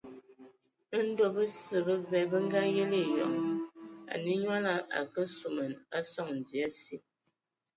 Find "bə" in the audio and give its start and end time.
2.31-2.37